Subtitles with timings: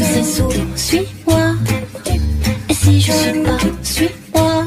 [0.00, 1.54] je sais sourire, suis-moi.
[2.68, 4.64] Et si je suis pas, suis-moi,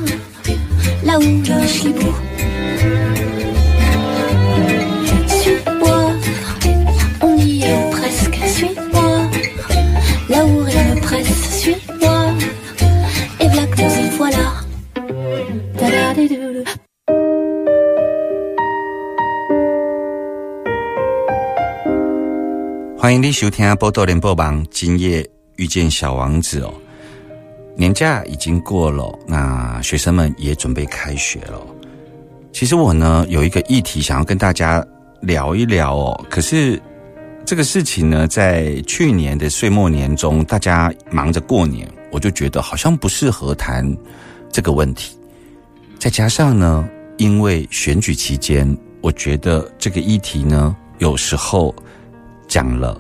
[1.04, 2.14] là où je suis beau.
[5.28, 6.12] Suis-moi,
[7.22, 9.30] on y est presque, suis-moi.
[10.30, 12.34] Là où rien ne presse, suis-moi.
[13.40, 14.54] Et voilà que nous y voilà.
[15.78, 16.64] Ta-da-di-dou-dou.
[23.02, 26.73] 欢迎你收听《波多连播榜》，今夜 遇见小王子哦。
[27.77, 31.61] 年假已经过了，那学生们也准备开学了。
[32.53, 34.85] 其实我呢有一个议题想要跟大家
[35.21, 36.81] 聊一聊哦，可是
[37.45, 43.85] 这个事情呢，在去年的岁末年中，大家忙着过年，我就觉得好像不适合谈
[44.53, 45.19] 这个问题。
[45.99, 51.75] 再加上呢，因为选举期间，我觉得这个议题呢，有时候
[52.47, 52.99] 讲了，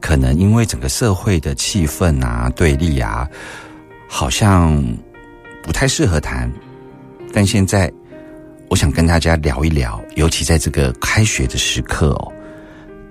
[0.00, 3.28] 可能因为整个社会的气氛啊、对立啊，
[4.08, 4.82] 好像
[5.62, 6.50] 不太适合谈。
[7.32, 7.92] 但现在，
[8.68, 12.32] 我想跟大家聊一聊，尤其在这个开学的时刻哦，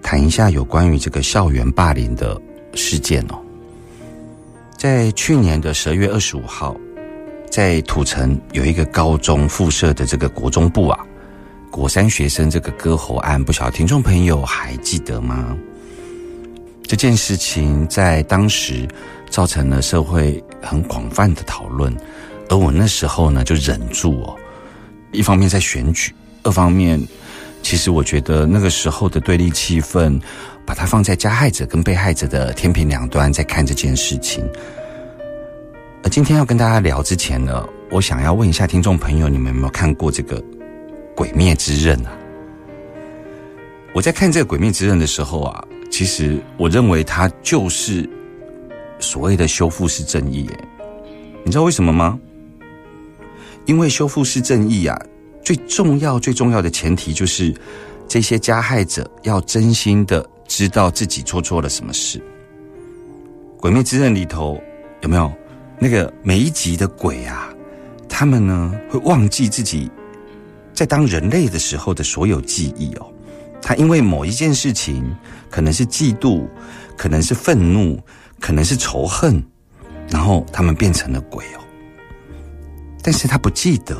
[0.01, 2.39] 谈一下有关于这个校园霸凌的
[2.73, 3.39] 事件哦。
[4.77, 6.75] 在去年的十二月二十五号，
[7.49, 10.99] 在土城有一个高中附设的这个国中部啊，
[11.71, 15.55] 国三学生这个割喉案，不晓得听众朋友还记得吗？
[16.87, 18.87] 这件事情在当时
[19.29, 21.93] 造成了社会很广泛的讨论，
[22.47, 24.35] 而我那时候呢就忍住哦，
[25.11, 26.97] 一方面在选举，二方面
[27.61, 30.17] 其实我觉得那个时候的对立气氛，
[30.65, 34.49] 把它放在加害者跟被害者的天平两端在看这件事情。
[36.03, 40.39] 而今天要跟大家聊之前呢，我想要问一下听众朋友，你们有没有看过这个
[41.13, 42.13] 《鬼灭之刃》啊？
[43.93, 48.07] 我在看这个《鬼灭之刃》的时候啊，其实我认为它就是
[48.99, 50.67] 所谓的修复式正义耶。
[51.43, 52.19] 你知道为什么吗？
[53.65, 54.99] 因为修复式正义啊，
[55.43, 57.53] 最重要、最重要的前提就是
[58.07, 62.19] 这些加害者要真心的知道自己做错了什么事。
[63.59, 64.61] 《鬼灭之刃》里头
[65.01, 65.33] 有没有
[65.79, 67.53] 那个每一集的鬼啊？
[68.07, 69.89] 他们呢会忘记自己
[70.73, 73.11] 在当人类的时候的所有记忆哦。
[73.61, 75.15] 他因为某一件事情，
[75.49, 76.47] 可能是嫉妒，
[76.95, 77.99] 可能是愤怒，
[78.39, 79.43] 可能是仇恨，
[80.09, 81.59] 然后他们变成了鬼哦。
[83.03, 83.95] 但是他不记得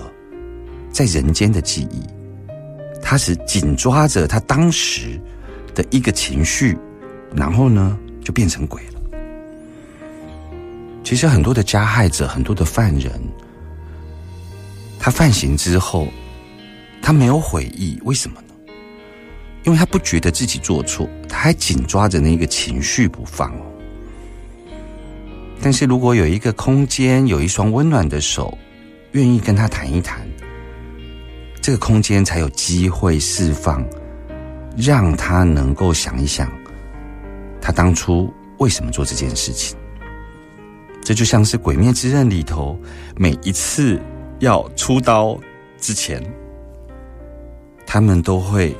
[0.92, 2.02] 在人间的记忆，
[3.02, 5.20] 他是紧抓着他当时
[5.74, 6.78] 的一个情绪，
[7.36, 9.02] 然后呢就变成鬼了。
[11.04, 13.12] 其实很多的加害者，很多的犯人，
[15.00, 16.08] 他犯行之后，
[17.02, 18.47] 他没有悔意，为什么呢？
[19.68, 23.54] 因为他不觉得自己做错，他还紧抓着那个情绪不放。
[25.62, 28.58] 但是如果有一个空间，有一双温暖的手，
[29.12, 30.26] 愿意跟他谈一谈，
[31.62, 33.86] 这个空间才有机会释放，
[34.78, 36.50] 让他能够想一想，
[37.60, 39.78] 他当初为什么做这件事情。
[41.04, 42.80] 这就像是《鬼灭之刃》里头，
[43.18, 44.02] 每一次
[44.40, 45.38] 要出刀
[45.78, 46.24] 之前，
[47.86, 48.74] 他们都会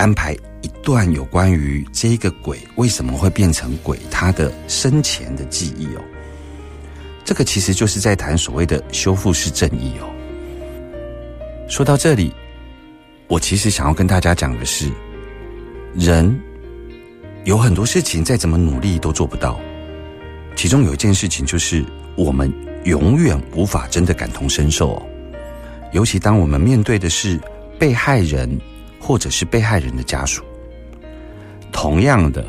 [0.00, 6.00] 安排一段有关于这个鬼为什么会变成鬼，他的生前的记忆哦。
[7.22, 10.08] 这个其实就是在谈所谓的修复式正义哦。
[11.68, 12.32] 说到这里，
[13.28, 14.90] 我其实想要跟大家讲的是，
[15.94, 16.34] 人
[17.44, 19.60] 有很多事情再怎么努力都做不到。
[20.56, 21.84] 其中有一件事情就是，
[22.16, 22.50] 我们
[22.84, 25.02] 永远无法真的感同身受哦。
[25.92, 27.38] 尤其当我们面对的是
[27.78, 28.58] 被害人，
[29.00, 30.44] 或者是被害人的家属，
[31.72, 32.44] 同样的，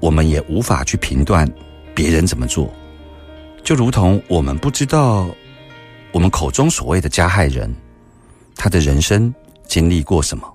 [0.00, 1.48] 我们也无法去评断
[1.94, 2.70] 别人怎么做。
[3.62, 5.30] 就如同我们不知道
[6.10, 7.72] 我们口中所谓的加害人，
[8.56, 9.32] 他的人生
[9.66, 10.52] 经历过什么。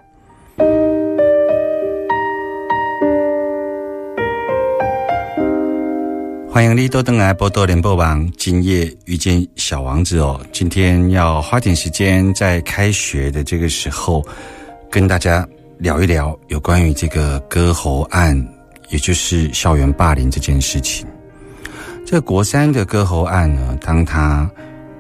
[6.50, 10.42] 欢迎你多登来波多联播网，今夜遇见小王子哦。
[10.52, 14.26] 今天要花点时间在开学的这个时候，
[14.90, 15.48] 跟大家
[15.78, 18.36] 聊一聊有关于这个割喉案，
[18.90, 21.06] 也就是校园霸凌这件事情。
[22.06, 24.50] 这国三的割喉案呢，当它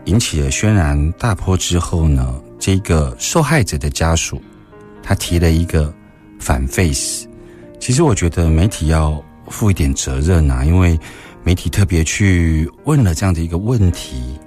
[0.05, 4.41] 引起了轩然大波之后呢，这个受害者的家属
[5.01, 5.93] 他提了一个
[6.37, 7.25] 反 face。
[7.79, 10.99] 其实我觉得媒体要负一点责任啊，因为
[11.43, 14.37] 媒体特别去问了这样的一个问题，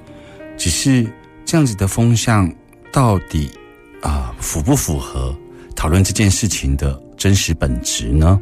[0.59, 1.07] 只是
[1.47, 2.53] 这样子的风向
[2.93, 3.51] 到底
[4.01, 5.35] 啊符不符合
[5.75, 8.41] 讨论这件事情的真实本质呢？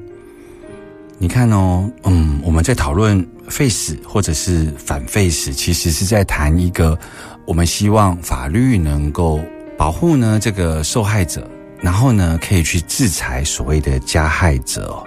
[1.18, 6.96] 你看哦，嗯，我们在讨论 face 或者是反 face，其实是在谈一个
[7.44, 9.40] 我们希望法律能够
[9.76, 11.48] 保护呢这个受害者，
[11.80, 15.04] 然后呢可以去制裁所谓的加害者，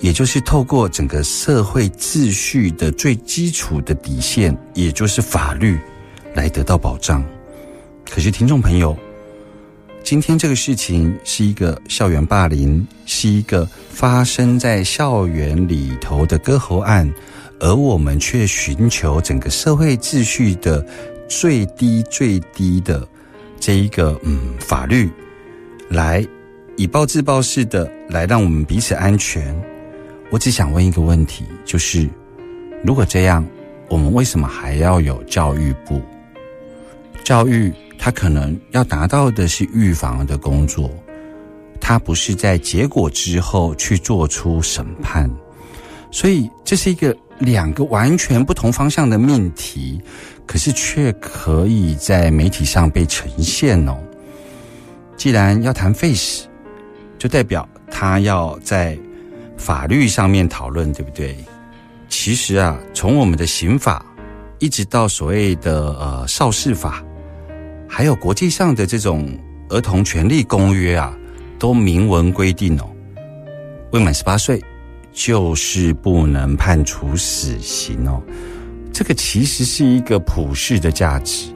[0.00, 5.78] 也就是透过整个社会秩序的最基础的底线，也就是法律
[6.34, 7.24] 来得到保障。
[8.04, 8.96] 可是听众朋友。
[10.06, 17.12] 今天这个事情是一个校园霸凌，是一个发生在校园里头的割喉案，
[17.58, 20.86] 而我们却寻求整个社会秩序的
[21.28, 23.04] 最低最低的
[23.58, 25.10] 这一个嗯法律，
[25.88, 26.24] 来
[26.76, 29.60] 以暴制暴式的来让我们彼此安全。
[30.30, 32.08] 我只想问一个问题，就是
[32.84, 33.44] 如果这样，
[33.88, 36.00] 我们为什么还要有教育部？
[37.24, 37.74] 教育？
[37.98, 40.90] 他可能要达到的是预防的工作，
[41.80, 45.28] 他不是在结果之后去做出审判，
[46.10, 50.00] 所以这是一个两个完全不同方向的命题，
[50.46, 53.98] 可是却可以在媒体上被呈现哦。
[55.16, 56.46] 既然要谈 face，
[57.18, 58.96] 就代表他要在
[59.56, 61.36] 法律上面讨论，对不对？
[62.08, 64.04] 其实啊，从我们的刑法
[64.58, 67.02] 一直到所谓的呃少事法。
[67.88, 69.28] 还有国际上的这种
[69.68, 71.16] 儿童权利公约啊，
[71.58, 72.88] 都明文规定哦，
[73.92, 74.62] 未满十八岁
[75.12, 78.22] 就是不能判处死刑哦。
[78.92, 81.46] 这个其实是一个普世的价值，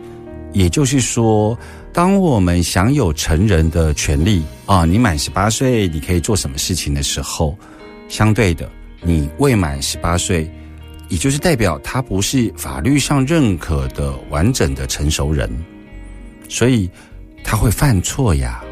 [0.53, 1.59] 也就是说，
[1.93, 7.57] 当我们享有成人的权利啊，你满十八岁你可以做什么事情的时候，
[8.09, 8.71] 相对的，
[9.03, 10.51] 你未满十八岁，
[11.09, 15.51] 也就是代表他不是法律上认可的完整的成熟人。
[16.51, 16.91] 所以
[17.45, 18.63] 他会犯错呀，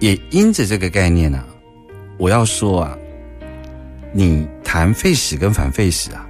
[0.00, 1.42] 也因着这个概念呢，
[2.18, 2.98] 我要说啊，
[4.12, 6.28] 你谈废死跟反废死啊，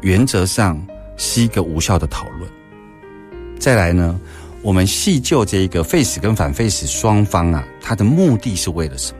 [0.00, 0.82] 原则上
[1.18, 2.50] 是一个无效的讨论。
[3.60, 4.18] 再来呢，
[4.62, 9.18] 我们细究这一个废死跟反废死双方啊，他的目的是为了什么？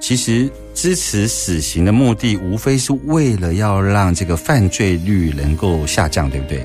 [0.00, 6.64] 其实支持死刑的目的，无非是为了要让这个犯罪率能够下降，对不对？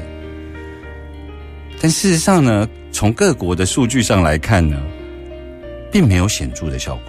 [1.84, 4.80] 但事实上呢，从各国的数据上来看呢，
[5.92, 7.04] 并没有显著的效果。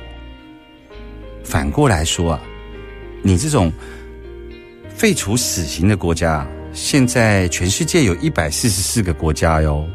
[1.45, 2.41] 反过来说啊，
[3.21, 3.71] 你这种
[4.89, 9.87] 废除死刑的国家，现在全世界有一百四十四个国家哟，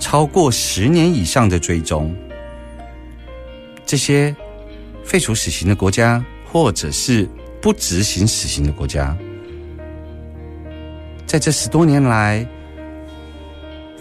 [0.00, 2.16] 超过十年以上的追踪，
[3.84, 4.34] 这些
[5.04, 7.28] 废除死刑的国家，或者是
[7.60, 9.14] 不执行死刑的国家，
[11.26, 12.48] 在这十多年来。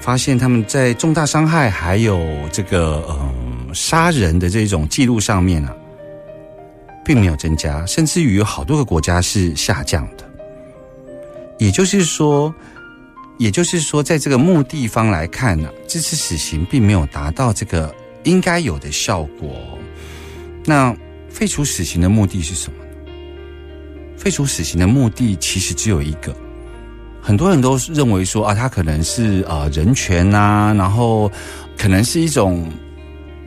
[0.08, 5.76] 发现他们在重大伤害还有这个嗯杀人的这种记录上面啊，
[7.04, 10.24] 并没有增加，甚至于有好多个国家是下降的。
[11.58, 12.56] 也就是说，
[13.38, 19.78] 也就是说，在这个目的方来看呢，这次死刑并没有达到这个应该有的效果。
[20.64, 20.96] 那
[21.30, 23.12] 废除死刑的目的是什么呢？
[24.18, 26.34] 废除死刑的目的其实只有一个。
[27.28, 31.30] 很多人都认为说啊，他可能是啊人权呐，然后
[31.78, 32.66] 可能是一种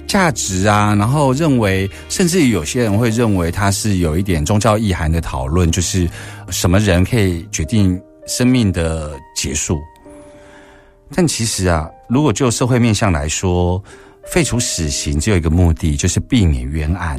[0.06, 6.06] 价值啊，然后认为，甚至有些人会认为他是有一点宗教意涵的讨论，就是
[6.50, 9.78] 什么人可以决定生命的结束。
[11.14, 13.82] 但其实啊，如果就社会面向来说，
[14.26, 17.18] 废除死刑只有一个目的，就是避免冤案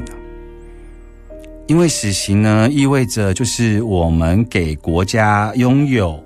[1.65, 6.24] 因为死刑呢，意味着就是我们给国家拥有。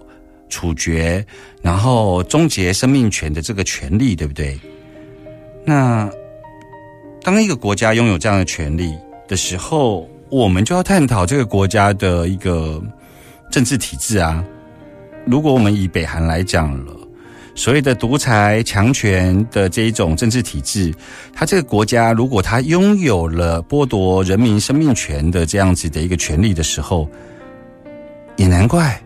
[0.50, 1.26] 处决，
[1.62, 4.60] 然后终结生命权的这个权利，对不对？
[5.66, 6.10] 那
[7.22, 8.94] 当一个国家拥有这样的权利
[9.28, 12.82] 的时候，我们就要探讨这个国家的一个
[13.52, 14.44] 政治体制啊。
[15.26, 16.94] 如果我们以北韩来讲了，
[17.56, 20.94] 所谓的独裁强权的这一种政治体制，
[21.34, 27.10] 它这个国家如果它拥有了剥夺人民生命权的这样子的一个权利的时候，
[28.36, 29.02] 也难怪。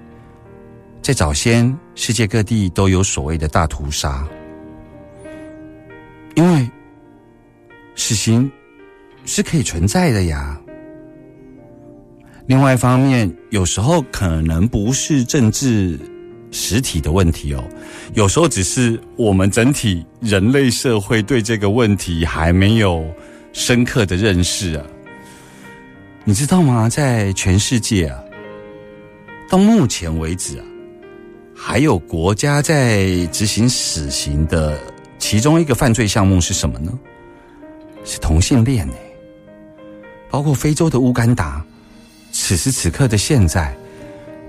[1.01, 4.27] 在早先，世界各地都有所谓的大屠杀，
[6.35, 6.69] 因为
[7.95, 8.49] 死刑
[9.25, 10.59] 是可以存在的呀。
[12.45, 15.99] 另外一方面，有时候可能不是政治
[16.51, 17.63] 实体的问题哦，
[18.13, 23.05] 有时候只是我们整体人类社会对这个问题还没有
[23.53, 24.85] 深刻的认识啊。
[26.23, 26.87] 你知道吗？
[26.89, 28.23] 在全世界啊，
[29.49, 30.65] 到目前为止啊，
[31.61, 34.79] 还有国家在执行死刑的
[35.19, 36.97] 其中一个犯罪项目是什么呢？
[38.05, 38.93] 是同性恋呢。
[40.31, 41.63] 包括非洲的乌干达。
[42.31, 43.75] 此时此刻的现在，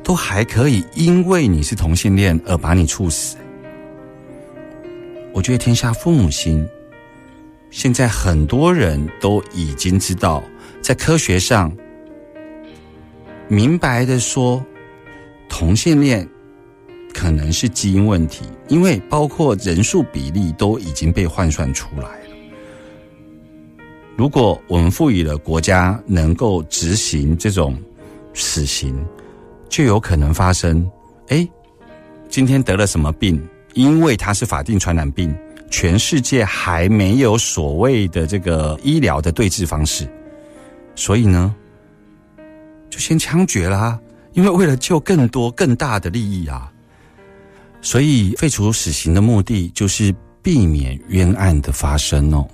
[0.05, 3.37] 都还可以因为你是同性恋而把你处死。
[5.33, 6.64] 我觉得天下父母心，
[7.71, 10.43] 现在很多人都已经知道，
[10.81, 11.76] 在科学上
[13.49, 14.64] 明白的说，
[15.49, 16.26] 同性恋
[17.12, 22.37] 可能是基因问题，因为包括人数比例都已经被换算出来了。
[24.17, 27.76] 如果我们赋予了国家能够执行这种
[28.35, 29.05] 死刑，
[29.69, 30.88] 就有可能发生。
[31.29, 31.49] 哎，
[32.29, 33.43] 今天得了什么病？
[33.75, 35.35] 因为它是法定传染病，
[35.71, 40.09] 全世界还没有所谓的这个医疗的对治方式，
[40.95, 41.55] 所以呢，
[42.90, 43.99] 就先枪决啦。
[44.33, 46.70] 因为为了救更多更大的利益啊，
[47.83, 52.47] 所以废除死刑的目的就是避免冤案的发生哦。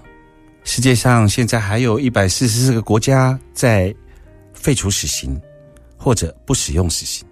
[0.65, 3.95] 世界上现在还有一百四十四个国家在
[4.53, 5.41] 废除死刑，
[5.97, 7.27] 或者不使用死刑，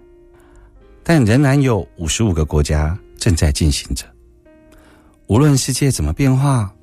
[1.03, 4.05] 但仍然有五十五个国家正在进行着。
[5.27, 6.73] 无论世界怎么变化，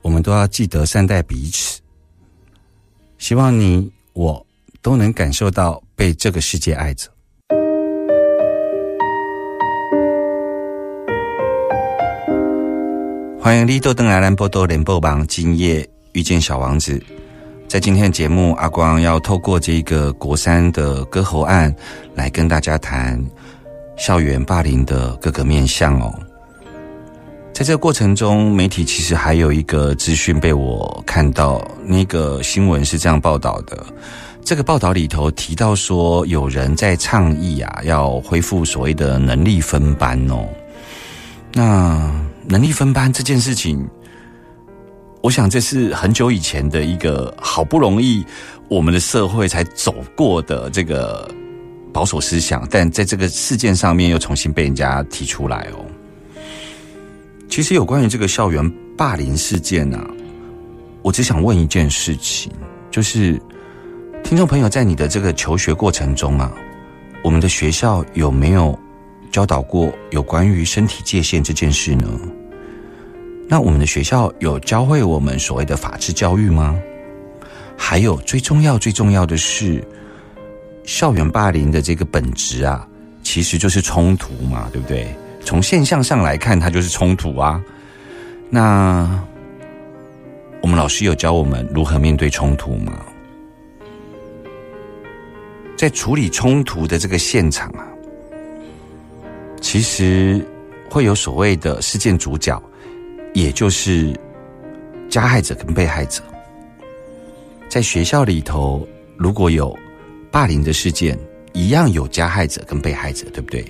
[0.00, 1.80] 我们都要记得善待彼此。
[3.18, 4.46] 希望你我
[4.80, 7.08] 都能感受到被这个世界爱着。
[13.42, 17.02] 欢迎你多登来兰波多联播榜，今夜遇见小王子。
[17.66, 21.74] 在今天的节目，阿光要透过这个国三的割喉案，
[22.14, 23.20] 来跟大家谈
[23.96, 26.16] 校园霸凌的各个面向哦。
[27.52, 33.84] 在这个过程中，媒体其实还有一个资讯被我看到，那个新闻是这样报道的：
[34.44, 40.46] 这个报道里头提到说，有人在倡议啊，要恢复所谓的能力分班哦。
[41.52, 42.08] 那
[42.44, 43.88] 能力分班这件事情，
[45.22, 48.24] 我想这是很久以前的一个好不容易
[48.68, 51.30] 我们的社会才走过的这个
[51.92, 55.84] 保守思想，但在这个事件上面又重新被人家提出来哦。
[57.48, 60.04] 其实有关于这个校园霸凌事件啊，
[61.02, 62.50] 我只想问一件事情，
[62.90, 63.40] 就是
[64.24, 66.52] 听众朋友在你的这个求学过程中啊，
[67.22, 68.76] 我们的学校有没有？
[69.32, 72.06] 教导过有关于身体界限这件事呢？
[73.48, 76.78] 那我们的学校有教会我们所谓的法治教育吗？
[77.76, 79.82] 还有最重要、最重要的是，
[80.84, 82.86] 校园霸凌的这个本质啊，
[83.22, 85.08] 其实就是冲突嘛，对不对？
[85.44, 87.60] 从现象上来看，它就是冲突啊。
[88.50, 89.22] 那
[90.60, 92.92] 我们老师有教我们如何面对冲突吗？
[95.76, 97.88] 在处理冲突的这个现场啊。
[99.72, 100.38] 其实
[100.90, 102.62] 会有所谓的事件主角，
[103.32, 104.14] 也就是
[105.08, 106.22] 加害者跟被害者。
[107.70, 108.86] 在学校里头，
[109.16, 109.74] 如果有
[110.30, 111.18] 霸凌的事件，
[111.54, 113.64] 一样有加害者跟被害者，对不对？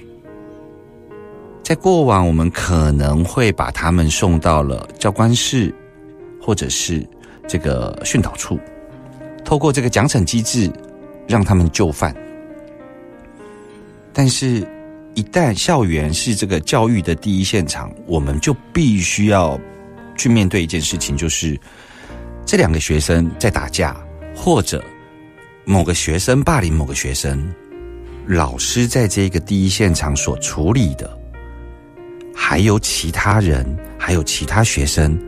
[1.63, 5.73] 在过往，我们可能会把他们送到了教官室，
[6.41, 7.07] 或者是
[7.47, 8.59] 这个训导处，
[9.45, 10.69] 透过这个奖惩机制，
[11.29, 12.13] 让他们就范。
[14.13, 14.67] 但是。
[15.15, 19.61] 一旦校园是这个教育的第一现场，我们就必须要
[20.17, 21.59] 去面对一件事情，就是
[22.47, 23.95] 这两个学生在打架，
[24.35, 24.83] 或者
[25.65, 27.53] 某个学生霸凌某个学生，
[28.27, 31.19] 老师在这个第一现场所处理的，
[32.35, 33.67] 还有其他人，
[33.99, 35.19] 还有其他学生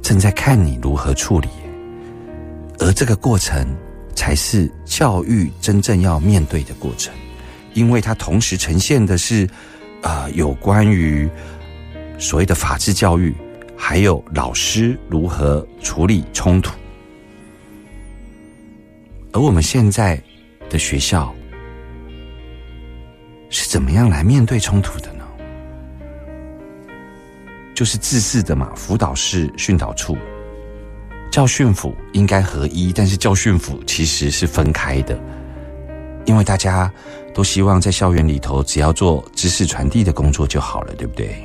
[0.00, 1.48] 正在看你如何处理，
[2.78, 3.66] 而这个过程
[4.14, 7.12] 才是教育真正要面对的过程。
[7.76, 9.46] 因为它同时呈现的是，
[10.02, 11.28] 啊，有关于
[12.18, 13.34] 所谓的法治教育，
[13.76, 16.74] 还有老师如何处理冲突。
[19.30, 20.18] 而我们现在
[20.70, 21.34] 的学校
[23.50, 25.24] 是怎么样来面对冲突的呢？
[27.74, 30.16] 就是自私的嘛，辅导室、训导处、
[31.30, 35.20] 教训府应该合一，但是教训府其实是分开的，
[36.24, 36.90] 因为大家。
[37.36, 41.36] 都希望在校园里头，只要做知识传递的工作就好了，对不对？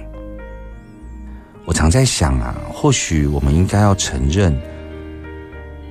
[1.65, 4.57] 我常在想啊，或许我们应该要承认，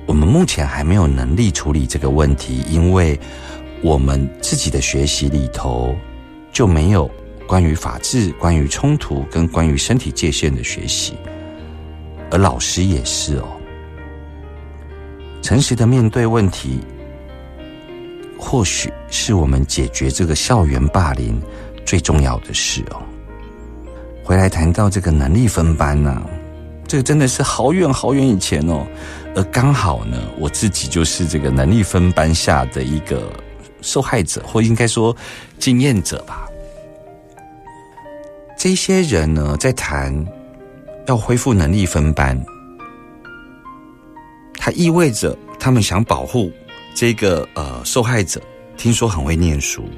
[0.07, 3.17] 我们目前还没有能力处理这个问题，因为
[3.83, 5.95] 我们自己的学习里头
[6.51, 7.07] 就没有
[7.45, 11.13] 关于法治、关于冲突跟关于身体界限的学习，
[12.31, 13.47] 而老师也是哦。
[15.43, 16.79] 诚实的面对问题，
[18.43, 21.39] 或许是我们解决这个校园霸凌
[21.85, 22.99] 最重要的事哦。
[24.23, 26.21] 回来谈到这个能力分班呢、
[26.87, 28.85] 这个真的是好远好远以前哦。
[29.35, 33.31] 而刚好呢，我自己就是这个能力分班下的一个
[33.81, 35.15] 受害者，或应该说
[35.59, 36.47] 经验者吧。
[38.57, 40.25] 这些人呢，在谈
[41.05, 42.37] 要恢复能力分班，
[44.55, 46.51] 它意味着他们想保护
[46.93, 48.41] 这个呃受害者，
[48.77, 49.89] 听说很会念书，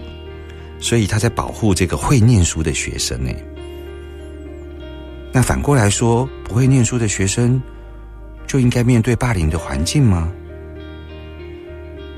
[0.79, 3.31] 所以他在保护这个会念书的学生呢。
[5.31, 7.61] 那反过来说，不会念书的学生
[8.45, 10.31] 就应该面对霸凌的环境吗？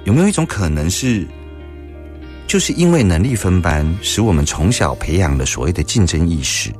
[0.04, 1.26] 有没有一种可能是，
[2.46, 6.72] 就是因为能力分班，使我们从小培养了所谓的竞争意识，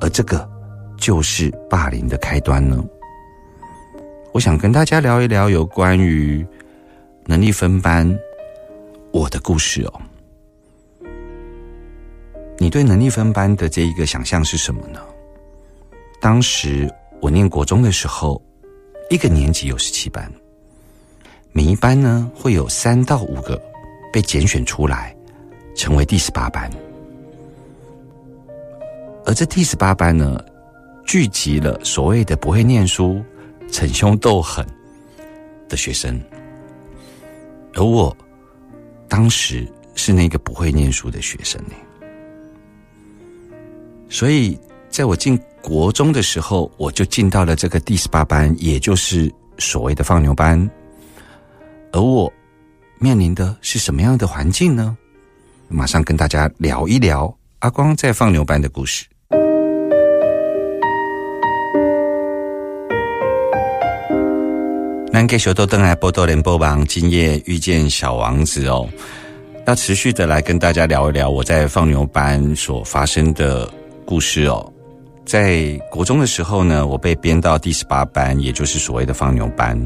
[0.00, 0.48] 而这个
[0.96, 2.82] 就是霸凌的开端呢？
[4.32, 6.46] 我想跟大家聊一聊有关于
[7.30, 8.18] 能力分班
[9.12, 10.00] 我的故事哦。
[12.56, 14.98] 你对能力分班的这一个想象是什么呢？
[16.22, 18.42] 当时我念国中的时候，
[19.10, 20.32] 一个年级有十七班，
[21.52, 23.62] 每一班呢会有三到五个
[24.10, 25.14] 被拣选出来，
[25.76, 26.70] 成为第十八班。
[29.26, 30.42] 而这第十八班呢，
[31.04, 33.22] 聚集了所谓的不会念书、
[33.70, 34.66] 逞凶斗狠
[35.68, 36.18] 的学生，
[37.74, 38.16] 而我
[39.08, 41.74] 当时是那个不会念书的学生呢。
[44.08, 44.58] 所以，
[44.88, 50.68] 在我进国中的时候，我就进到了这个第十八班，也就是所谓的放牛班。
[51.92, 52.32] 而我
[52.98, 54.96] 面临的是什么样的环境呢？
[55.68, 59.04] 马上跟大家聊一聊阿光在放牛班的故事。
[65.18, 68.88] 南给小豆登来波多连播榜，今夜遇见小王子哦，
[69.66, 73.68] 要持续的来跟大家聊一聊我在放牛班所发生的
[74.06, 74.72] 故事哦。
[75.26, 79.76] 在国中的时候呢，我被编到第十八班，也就是所谓的放牛班。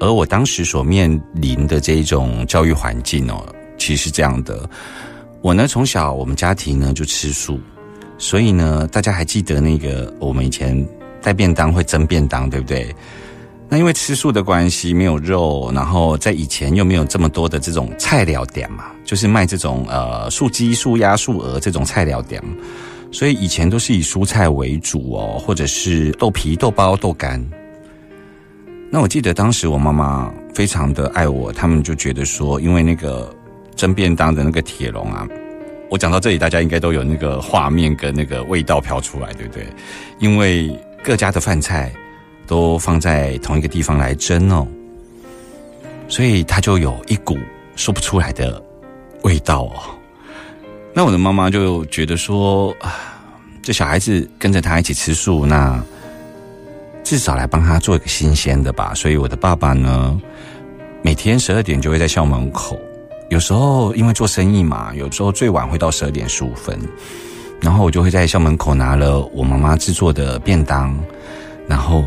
[0.00, 3.46] 而我当时所面临的这一种教育环境哦，
[3.78, 4.68] 其实是这样的。
[5.42, 7.60] 我呢，从小我们家庭呢就吃素，
[8.18, 10.84] 所以呢，大家还记得那个我们以前
[11.22, 12.92] 带便当会蒸便当，对不对？
[13.72, 22.42] 那因为吃素的关系，没有肉，然后在以前又没有这么多的这种菜鸟店嘛，就是卖这种呃素鸡、素鸭、素鹅这种菜鸟店。
[23.12, 27.40] 所以以前都是以蔬菜为主哦，或者是豆皮、豆包、豆干。
[28.90, 33.32] 那我记得当时我妈妈非常的爱我，他们就觉得说，因为那个
[33.76, 35.26] 蒸便当的那个铁笼啊，
[35.88, 39.64] 我讲到这里，大家应该都有那个画面跟那个味道飘出来，对不对？
[40.18, 41.92] 因为各家的饭菜
[42.50, 44.66] 都放在同一个地方来蒸哦，
[46.08, 47.38] 所以它就有一股
[47.76, 48.60] 说不出来的
[49.22, 49.74] 味道哦。
[50.92, 52.98] 那我的妈妈就觉得说，啊，
[53.62, 55.80] 这小孩子跟着他一起吃素，那
[57.04, 58.92] 至少来帮他做一个新鲜的吧。
[58.94, 60.20] 所以我的爸爸呢，
[61.02, 62.76] 每天十二点就会在校门口，
[63.28, 66.76] 有时候因为做生意嘛，有时候最晚会到十二点十五分，
[67.60, 70.98] 然后我就会在校门口拿了我妈妈制作的便当，
[71.68, 72.04] 然后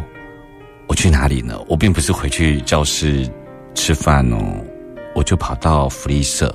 [0.88, 1.60] 我去哪里呢？
[1.68, 3.30] 我并不是回去教室
[3.74, 4.38] 吃饭哦，
[5.16, 6.54] 我就跑到福利社。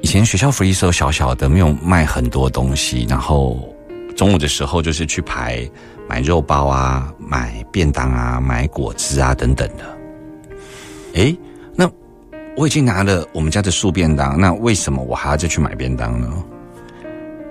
[0.00, 3.68] 以前学校福利社小小的，没有卖很多东西，然后
[4.16, 5.68] 中午的时候就是去排
[6.08, 9.84] 买肉包啊、买便当啊、买果汁啊等等的。
[11.14, 11.36] 诶，
[11.74, 11.88] 那
[12.56, 16.32] 我已经拿了我们家的素便当，那为什么我还要再去买便当呢？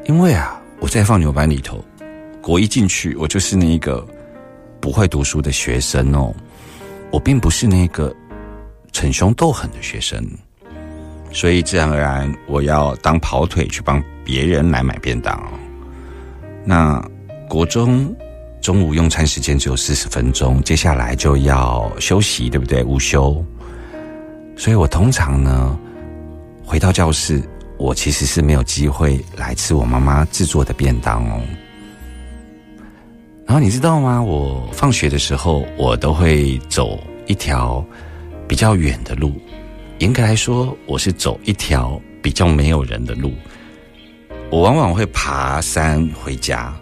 [0.06, 1.84] 因为啊，我在放牛班里头，
[2.41, 4.06] 国一进去，我就是那一个
[4.88, 6.34] 不会读书的学生哦，
[7.12, 8.15] 我并不是那个
[8.93, 10.26] 逞凶斗狠的学生。
[11.30, 15.38] 所以自然而然，我要当跑腿去帮别人来买便当。
[16.63, 17.06] 那
[17.50, 18.15] 国中
[18.62, 22.82] 中午用餐时间只有四十分钟，接下来就要休息，对不对？
[22.82, 23.43] 午休。
[24.56, 25.78] 所以我通常呢，
[26.63, 27.43] 回到教室，
[27.78, 31.41] 我其实是没有机会来吃我妈妈制作的便当哦。
[33.47, 34.21] 然后你知道吗？
[34.21, 37.83] 我放学的时候，我都会走一条
[38.45, 39.31] 比较远的路。
[39.99, 43.31] 严格来说，我是走一条比较没有人的路。
[44.51, 46.75] 我往往会爬山回家，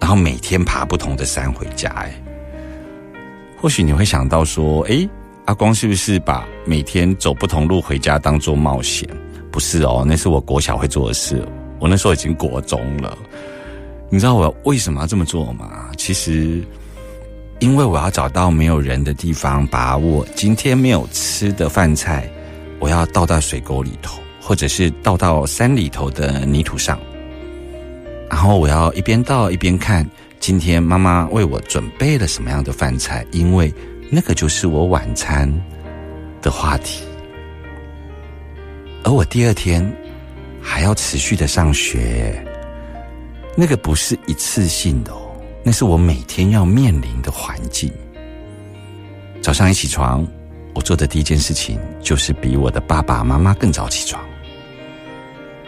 [0.00, 1.88] 然后每天爬不同的山回家。
[1.90, 2.12] 哎，
[3.56, 5.08] 或许你会想到说，诶，
[5.44, 9.08] 阿光是不是把每天走不同路回家当做冒险？
[9.52, 11.46] 不是哦，那是我国小会做的事。
[11.78, 13.16] 我那时候已经国中了。
[14.12, 15.90] 你知道我为什么要这么做吗？
[15.96, 16.62] 其实，
[17.60, 22.30] 因为我要找到没有人的地方，把我今天没有吃的饭菜，
[22.78, 27.00] 我要倒到水沟里头，或者是倒到山里头的泥土上。
[28.28, 30.06] 然后我要一边倒一边看，
[30.38, 33.72] 今天妈妈为我准备了什么样的饭菜，因为
[34.10, 35.50] 那个就是我晚餐
[36.42, 37.02] 的话题。
[39.04, 39.90] 而我第二天
[40.60, 42.44] 还要持续的上学，
[43.56, 45.30] 那个不是一次性的哦，
[45.62, 47.92] 那是我每天要面临的环境。
[49.40, 50.26] 早上一起床，
[50.74, 54.24] 我做的第一件事情就是比我的爸爸妈妈更早起床，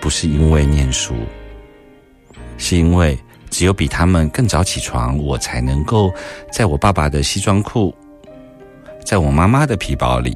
[0.00, 1.14] 不是因为念书，
[2.56, 3.18] 是因为
[3.50, 6.12] 只有比他们更早起床，我才能够
[6.50, 7.94] 在我爸爸的西装裤，
[9.04, 10.34] 在我妈妈的皮包里。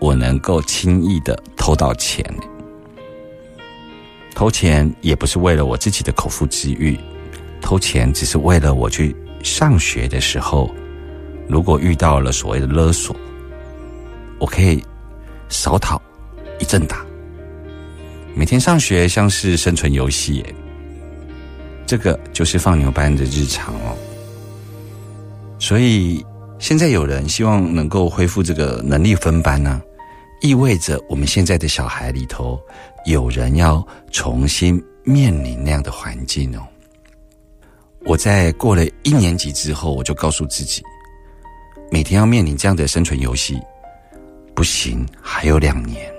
[0.00, 2.22] 我能够轻易的偷到钱，
[4.34, 6.98] 偷钱也不是为了我自己的口腹之欲，
[7.60, 10.68] 偷钱只是为了我去上学的时候，
[11.48, 13.14] 如果遇到了所谓的勒索，
[14.38, 14.82] 我可以
[15.48, 16.02] 少讨
[16.58, 17.06] 一阵打。
[18.34, 20.54] 每天上学像是生存游戏耶，
[21.86, 23.96] 这个就是放牛班的日常哦。
[25.60, 26.26] 所以
[26.58, 29.80] 现在有人希望能够恢复这个能力分班呢。
[30.44, 32.60] 意味着我们现在的小孩里头，
[33.06, 36.60] 有人要重新面临那样的环境哦。
[38.00, 40.82] 我在过了一年级之后，我就告诉自己，
[41.90, 43.58] 每天要面临这样的生存游戏，
[44.54, 46.12] 不行，还有两年。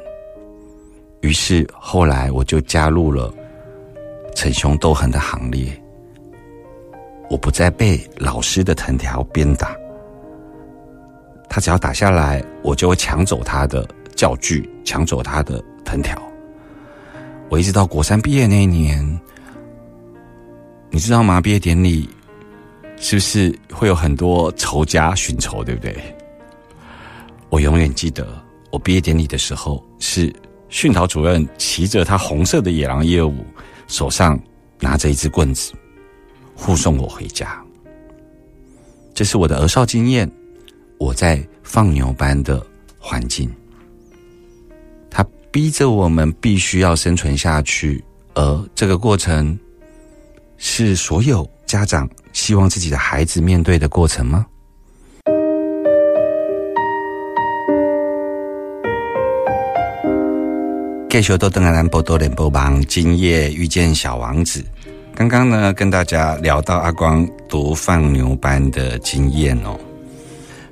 [1.21, 3.31] 于是后来我就加入了
[4.35, 5.71] 逞凶斗狠的行列，
[7.29, 9.75] 我不再被老师的藤条鞭打，
[11.47, 13.87] 他只要打下来，我就会抢走他的。
[14.15, 16.19] 教具抢走他的藤条，
[17.49, 19.19] 我一直到国三毕业那一年，
[20.89, 21.41] 你知道吗？
[21.41, 22.09] 毕业典礼
[22.97, 25.95] 是不是会有很多仇家寻仇，对不对？
[27.49, 28.27] 我永远记得，
[28.71, 30.33] 我毕业典礼的时候，是
[30.69, 33.45] 训导主任骑着他红色的野狼业务，
[33.87, 34.39] 手上
[34.79, 35.73] 拿着一支棍子，
[36.55, 37.61] 护送我回家。
[39.13, 40.29] 这是我的儿少经验，
[40.97, 42.65] 我在放牛班的
[42.97, 43.49] 环境。
[45.55, 49.57] 逼着我们必须要生存下去，而这个过程
[50.57, 54.45] 是所有家长希望自己的孩子面对的过程吗？
[61.09, 64.61] 继续都登阿兰波多连播帮，今夜遇见小王子。
[65.15, 69.79] 刚刚呢，跟大家聊到阿光读放牛班的经验哦，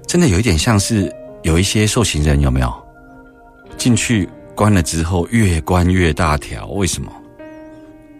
[0.05, 1.09] 真的有一点像是
[1.43, 2.69] 有一些受刑人有没有
[3.77, 4.27] 进去？
[4.55, 7.11] 关了之后越关越大条，为什么？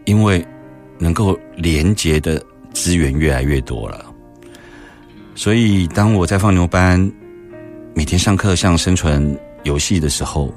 [0.06, 0.46] 因为
[1.00, 2.44] 能够连接的
[2.74, 4.06] 资源越来越多了。
[5.36, 7.00] 所以当我在放牛班
[7.96, 10.54] 每天上课像生存游戏的时候，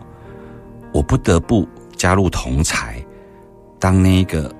[0.92, 3.04] 我不得不加入同才，
[3.78, 4.52] 当那个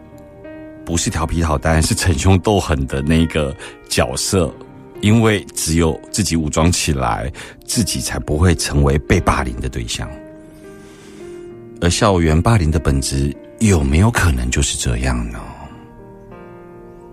[0.84, 3.54] 不是调皮捣蛋，是逞凶斗狠的那个
[3.88, 4.54] 角色，
[5.00, 7.32] 因为只有自己武装起来，
[7.64, 10.08] 自己才不会成为被霸凌的对象。
[11.80, 15.38] 而校园霸凌的本质有没有可能就是这样呢？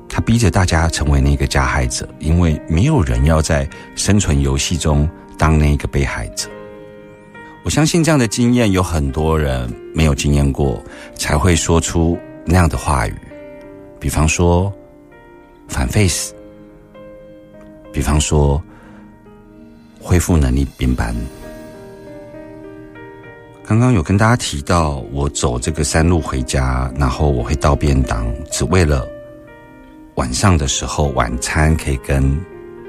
[0.09, 6.47] 他逼着大家成为那个加害者，因为没有人要在生存游戏中当那个被害者。
[7.63, 10.83] 我相信这样的经验有很多人没有经验过，
[11.15, 13.15] 才会说出那样的话语。
[13.99, 14.71] 比方说
[15.67, 16.33] 反 face，
[17.91, 18.61] 比方说
[19.99, 21.15] 恢复能力编班。
[23.73, 29.03] 刚刚有跟大家提到，我走这个山路回家，然后我会到便当，只为了
[30.13, 32.39] 晚上的时候晚餐可以跟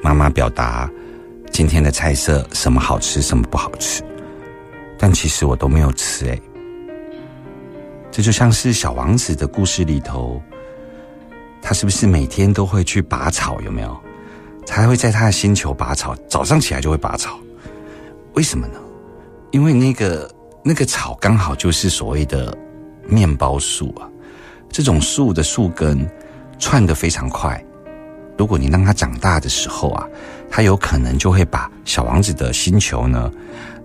[0.03, 0.87] 妈妈表达
[1.51, 4.03] 今天的菜色什么好吃，什么不好吃。
[4.99, 6.39] 但其实我都没有吃，哎，
[8.11, 10.39] 这就像是小王子的故事里头，
[11.63, 13.59] 他是不是每天都会去拔草？
[13.63, 13.99] 有没有？
[14.67, 17.39] 他会在他的星球拔草，早上起来就会拔草，
[18.35, 18.79] 为什么呢？
[19.51, 20.31] 因为那个。
[20.67, 22.57] 那个草刚好就是所谓的
[23.07, 24.09] 面包树啊，
[24.71, 26.09] 这种树的树根
[26.59, 27.63] 串得非常快。
[28.39, 30.09] 如果你让它长大的时候啊，
[30.51, 33.31] 它有可能就会把小王子的星球呢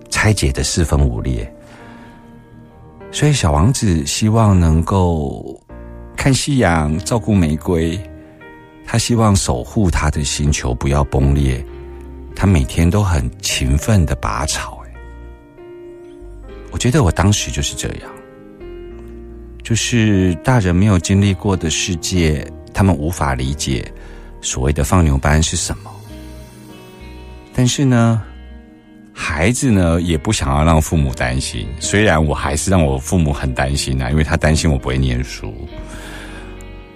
[0.08, 1.54] 拆解的四分五裂。
[3.12, 5.60] 所以小王子希望能够
[6.16, 8.00] 看夕阳，照顾玫瑰，
[8.86, 11.62] 他希望守护他的星球不要崩裂，
[12.34, 14.79] 他每天都很勤奋的拔草。
[16.70, 18.10] 我觉得我当时就是这样，
[19.62, 23.92] 就是大人没有经历过的世界，他们无法理解
[24.40, 25.90] 所谓的放牛班是什么。
[27.52, 28.22] 但是呢，
[29.12, 35.54] 孩子呢也不想要让父母担心，虽然我还是让我父母很担心啊，因为他担心我不会念书。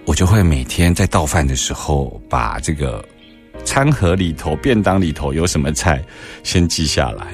[0.06, 3.04] 我就会每天在倒饭的时候，把这个
[3.64, 6.02] 餐盒里头、便当里头有什么菜，
[6.42, 7.26] 先记下来。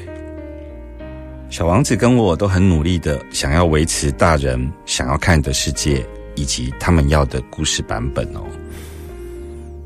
[1.51, 8.41] 小王子跟我都很努力的想要维持大人想要看的世界，以及他们要的故事版本哦。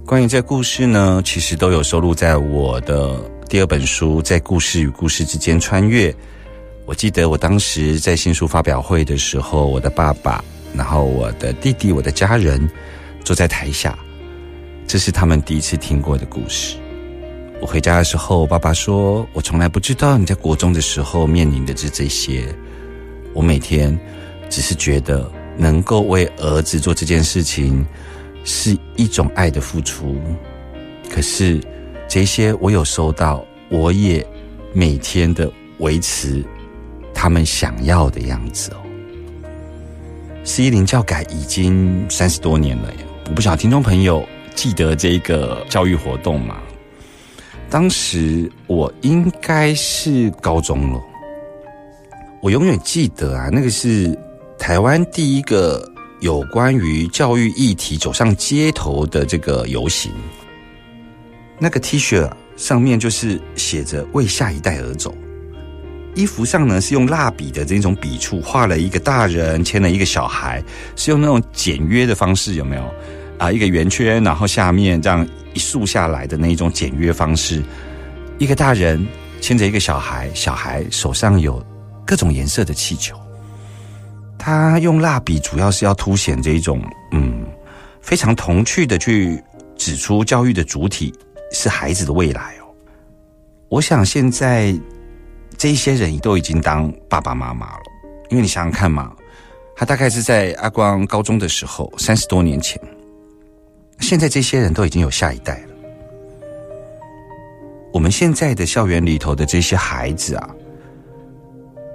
[0.05, 6.13] 关于这故事呢，其实都有收录在我的第二本书《在故事与故事之间穿越》。
[6.85, 10.45] 我记得我当时在新书发表会的时候，我的爸爸。
[10.77, 12.69] 然后我的弟弟、我的家人
[13.23, 13.97] 坐在台下，
[14.89, 16.77] 这是他们第一次听过的故事。
[17.65, 22.47] 我回家的时候，爸爸说：“我从来不知道你在国中的时候面临的是这些。
[23.33, 23.99] 我每天
[24.51, 27.83] 只是觉得能够为儿子做这件事情
[28.45, 30.15] 是一种爱的付出。
[31.11, 31.59] 可是
[32.07, 34.25] 这些我有收到，我也
[34.75, 36.45] 每天的维持
[37.15, 38.77] 他们想要的样子哦。”
[40.45, 44.23] 四一零教改已经三十多年了耶，我不晓得听众朋友
[44.55, 46.59] 记得这个教育活动吗？
[47.71, 51.01] 当时我应该是高中了，
[52.41, 54.17] 我永远记得啊，那个是
[54.59, 60.13] 台湾第一个有关于教育议题走上街头的这个游行，
[61.59, 65.13] 那个 T 恤上面就是写着“为下一代而走”。
[66.15, 70.63] 衣服上呢是用蜡笔的这种笔触画了一个大人牵了一个小孩，
[70.95, 72.95] 是用那种简约的方式，有没有？
[73.39, 77.63] 啊，一个圆圈，然后下面这样一竖下来的那一种简约方式，
[78.39, 79.07] 一个大人
[79.41, 81.65] 牵着一个小孩，小孩手上有
[82.07, 83.17] 各种颜色的气球。
[84.39, 87.47] 他用蜡笔主要是要凸显这一种嗯
[88.01, 89.43] 非常童趣的去
[89.77, 91.15] 指出教育的主体
[91.53, 92.67] 是孩子的未来哦。
[93.69, 94.75] 我想现在。
[95.57, 97.83] 这一些人都已经当爸爸妈妈了，
[98.29, 99.13] 因为你想想看嘛，
[99.77, 102.79] 他大概是在阿光高中的时候，三十多年前。
[104.01, 105.75] 现在这些人都已经有下一代了。
[107.93, 110.51] 我们现在的校园里头的这些孩子啊，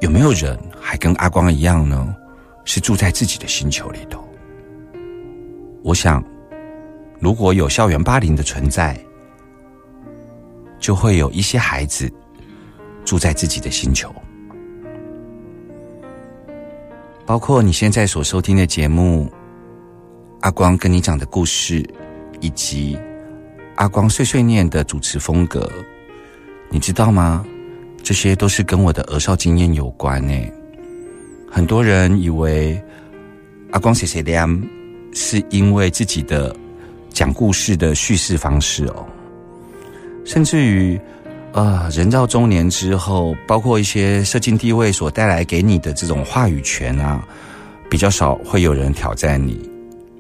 [0.01, 2.15] 有没有人还跟阿光一样呢？
[2.65, 4.23] 是住在自己的星球里头？
[5.83, 6.23] 我想，
[7.19, 8.99] 如果有校园霸凌的存在，
[10.79, 12.11] 就会有一些孩子。
[13.05, 14.13] 住在自己的星球，
[17.25, 19.27] 包括你现在所收听的节目，
[20.41, 21.87] 阿光跟你讲的故事，
[22.39, 22.97] 以及
[23.75, 25.69] 阿光碎碎念的主持风格，
[26.69, 27.45] 你知道吗？
[28.01, 30.33] 这些都是跟我的儿少经验有关呢。
[31.51, 32.81] 很多人以为
[33.71, 34.61] 阿光写写亮，
[35.13, 36.55] 是因为自己的
[37.09, 39.05] 讲故事的叙事方式哦，
[40.25, 40.99] 甚至于。
[41.51, 47.27] 啊，人到中年之后，包括一些社经地位所带来给你的这种话语权啊，
[47.89, 49.67] 比较少会有人挑战你。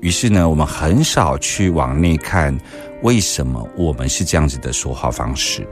[0.01, 2.57] 于是呢，我们很少去往内看，
[3.03, 5.67] 为什么我们是这样子的说话方式？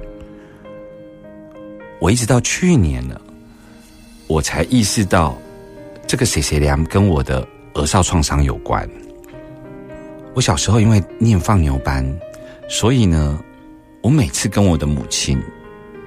[2.00, 3.20] 我一直到去年呢，
[4.28, 5.38] 我才意识到，
[6.06, 8.88] 这个谁谁良跟我的儿少创伤有关。
[10.34, 12.06] 我小时候因为念放牛班，
[12.68, 13.40] 所以呢。
[14.04, 15.42] 我每次跟我的母亲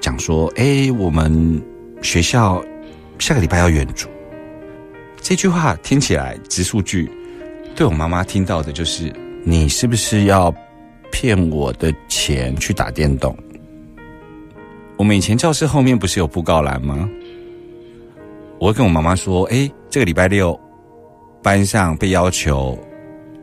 [0.00, 1.60] 讲说：“哎，我们
[2.00, 2.64] 学校
[3.18, 4.08] 下个礼拜要远足。”
[5.20, 7.10] 这句话听起来直数句，
[7.74, 9.12] 对我妈妈听到的就是
[9.44, 10.54] ：“你是不是要
[11.10, 13.36] 骗我的钱去打电动？”
[14.98, 17.08] 我们以前教室后面不是有布告栏吗？
[18.58, 20.58] 我会跟我妈妈说：“哎，这个礼拜六
[21.42, 22.78] 班上被要求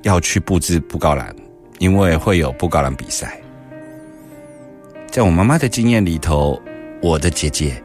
[0.03, 1.35] 要去布置布告栏，
[1.79, 3.41] 因为会有布告栏比赛。”
[5.09, 6.61] 在我妈妈的经验里头，
[7.01, 7.81] 我的姐姐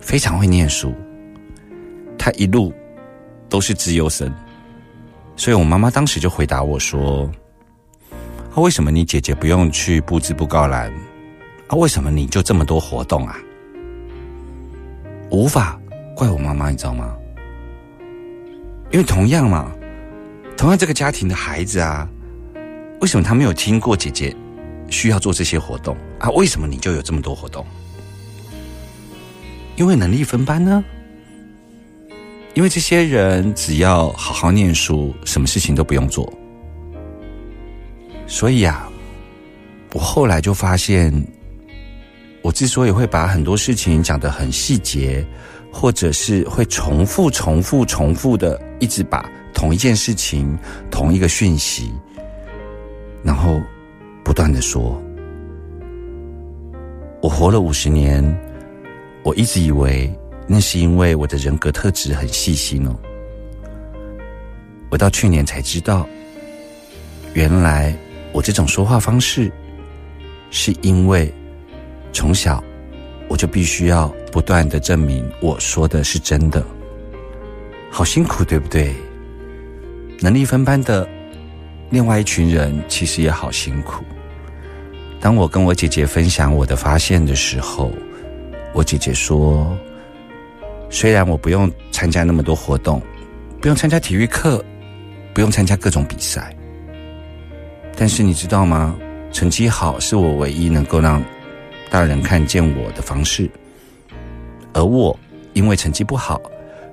[0.00, 0.92] 非常会念书，
[2.18, 2.72] 她一路
[3.48, 4.34] 都是自优生，
[5.36, 7.30] 所以我妈妈当时就回答我说
[8.52, 10.90] ：“啊，为什么你姐姐不用去布置布告栏？
[11.68, 13.36] 啊，为什么你就这么多活动啊？”
[15.30, 15.78] 无法
[16.14, 17.14] 怪我妈妈，你知道吗？
[18.90, 19.70] 因为同样嘛，
[20.56, 22.08] 同样这个家庭的孩子啊，
[23.00, 24.34] 为什么他没有听过姐姐？
[24.88, 26.30] 需要做这些活动啊？
[26.30, 27.66] 为什么你就有这么多活动？
[29.74, 30.82] 因为能力分班呢？
[32.56, 36.26] 因为这些人只要好好念书，什么事情都不用做。
[38.26, 38.90] 所以啊，
[39.92, 41.12] 我后来就发现，
[42.40, 45.22] 我之所以会把很多事情讲得很细节，
[45.70, 50.58] 或者是会重复、重复、重复的一直把同一件事情、
[50.90, 51.92] 同一个讯息，
[53.22, 53.60] 然后
[54.24, 54.98] 不断的说。
[57.20, 58.24] 我活了五十年，
[59.22, 60.10] 我一直以为
[60.46, 62.94] 那是因为我的人格特质很细心哦。
[64.88, 66.08] 我到去年才知道，
[67.34, 67.96] 原来
[68.32, 69.50] 我这种说话方式，
[70.50, 71.32] 是因为
[72.12, 72.62] 从小
[73.28, 76.64] 我就必须要不断的证明我说的是真的，
[77.90, 78.94] 好辛苦，对不对？
[80.20, 81.06] 能力分班的
[81.90, 84.04] 另外一群人其实也好辛苦。
[85.20, 87.90] 当我跟我姐姐分享我的发现的时候，
[88.72, 89.76] 我姐姐说
[90.96, 93.02] ：“虽然我不用参加那么多活动，
[93.60, 94.64] 不用参加体育课，
[95.34, 96.56] 不用参加各种比赛，
[97.94, 98.96] 但是你知道吗？
[99.30, 101.22] 成绩好是我唯一能够让
[101.90, 103.46] 大人看见我的方式。
[104.72, 105.14] 而我
[105.52, 106.40] 因为成绩不好，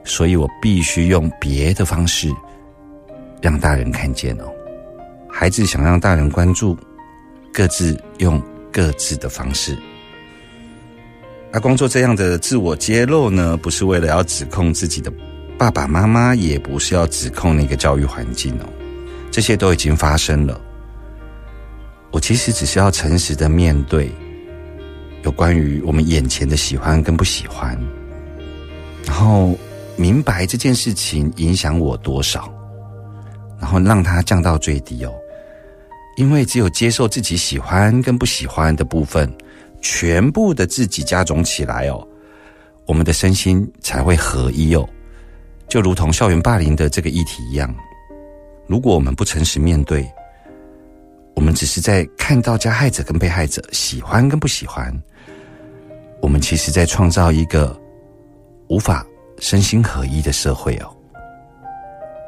[0.03, 2.29] 所以我必须用别的方式
[3.41, 4.51] 让大人看见哦。
[5.29, 6.77] 孩子想让大人关注。”
[7.55, 9.77] 各自用各自的方式。
[11.53, 15.13] 阿光做这样的自我揭露呢，不是为了要指控自己的
[15.55, 18.65] 爸爸妈妈，也不是要指控那个教育环境哦。
[19.29, 20.59] 这些都已经发生了。
[22.09, 24.11] 我其实只是要诚实的面对
[25.21, 27.79] 有关于我们眼前的喜欢跟不喜欢，
[29.05, 29.55] 然后
[29.95, 32.51] 明白这件事情影响我多少，
[33.59, 35.13] 然后让它降到最低哦。
[36.17, 39.31] 因为只有接受自己喜欢跟不喜欢的部分，
[39.83, 42.07] 全部的自己加总起来哦，
[42.87, 44.87] 我们的身心才会合一哦。
[45.67, 47.71] 就如同校园霸凌的这个议题一样，
[48.65, 50.09] 如果我们不诚实面对，
[51.35, 54.91] 我们只是在看到加害者跟被害者喜欢跟不喜欢，
[56.21, 57.79] 我们其实在创造一个
[58.69, 59.05] 无法
[59.39, 60.89] 身心合一的社会哦。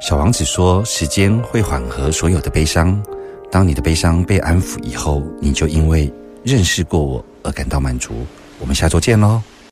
[0.02, 3.02] 小王子说：“时间会缓和所有的悲伤。”
[3.50, 6.12] 当你的悲伤被安抚以后，你就因为
[6.44, 8.26] 认识过我而感到满足。
[8.60, 9.42] 我们下周见喽。